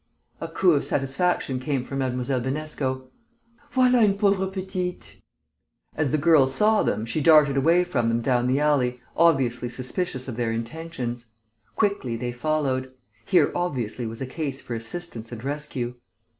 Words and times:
a 0.41 0.47
coo 0.47 0.71
of 0.71 0.83
satisfaction 0.83 1.59
came 1.59 1.83
from 1.85 1.99
Mlle. 1.99 2.41
Binesco. 2.41 3.11
"Voilà 3.71 4.03
une 4.03 4.17
pauvre 4.17 4.47
petite!" 4.47 5.17
As 5.95 6.09
the 6.09 6.17
girl 6.17 6.47
saw 6.47 6.81
them, 6.81 7.05
she 7.05 7.21
darted 7.21 7.55
away 7.55 7.83
from 7.83 8.07
them 8.07 8.19
down 8.19 8.47
the 8.47 8.59
alley, 8.59 8.99
obviously 9.15 9.69
suspicious 9.69 10.27
of 10.27 10.37
their 10.37 10.51
intentions. 10.51 11.27
Quickly 11.75 12.15
they 12.17 12.31
followed; 12.31 12.91
here, 13.25 13.51
obviously, 13.53 14.07
was 14.07 14.23
a 14.23 14.25
case 14.25 14.59
for 14.59 14.73
assistance 14.73 15.31
and 15.31 15.43
rescue. 15.43 15.93